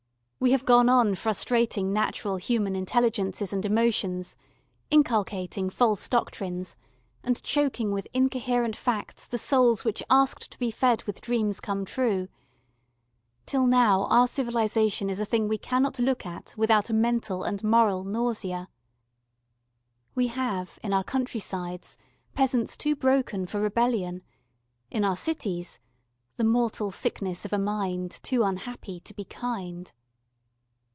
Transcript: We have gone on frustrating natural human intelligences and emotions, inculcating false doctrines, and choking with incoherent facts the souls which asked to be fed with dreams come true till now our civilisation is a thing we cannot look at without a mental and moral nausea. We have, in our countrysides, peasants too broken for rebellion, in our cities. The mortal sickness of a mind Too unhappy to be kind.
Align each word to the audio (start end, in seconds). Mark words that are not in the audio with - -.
We 0.43 0.53
have 0.53 0.65
gone 0.65 0.89
on 0.89 1.13
frustrating 1.13 1.93
natural 1.93 2.37
human 2.37 2.75
intelligences 2.75 3.53
and 3.53 3.63
emotions, 3.63 4.35
inculcating 4.89 5.69
false 5.69 6.09
doctrines, 6.09 6.75
and 7.23 7.39
choking 7.43 7.91
with 7.91 8.07
incoherent 8.11 8.75
facts 8.75 9.27
the 9.27 9.37
souls 9.37 9.85
which 9.85 10.01
asked 10.09 10.49
to 10.49 10.57
be 10.57 10.71
fed 10.71 11.03
with 11.03 11.21
dreams 11.21 11.59
come 11.59 11.85
true 11.85 12.27
till 13.45 13.67
now 13.67 14.05
our 14.07 14.27
civilisation 14.27 15.11
is 15.11 15.19
a 15.19 15.25
thing 15.25 15.47
we 15.47 15.59
cannot 15.59 15.99
look 15.99 16.25
at 16.25 16.55
without 16.57 16.89
a 16.89 16.93
mental 16.93 17.43
and 17.43 17.63
moral 17.63 18.03
nausea. 18.03 18.67
We 20.15 20.25
have, 20.29 20.79
in 20.81 20.91
our 20.91 21.03
countrysides, 21.03 21.99
peasants 22.33 22.75
too 22.75 22.95
broken 22.95 23.45
for 23.45 23.61
rebellion, 23.61 24.23
in 24.89 25.05
our 25.05 25.15
cities. 25.15 25.77
The 26.37 26.43
mortal 26.43 26.89
sickness 26.89 27.45
of 27.45 27.53
a 27.53 27.59
mind 27.59 28.09
Too 28.23 28.41
unhappy 28.41 28.99
to 29.01 29.13
be 29.13 29.23
kind. 29.25 29.93